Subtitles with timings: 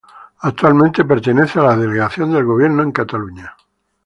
[0.39, 3.55] Actualmente pertenece a la Delegación del Gobierno en Cataluña.